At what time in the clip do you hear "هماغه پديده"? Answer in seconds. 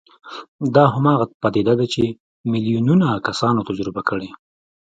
0.95-1.73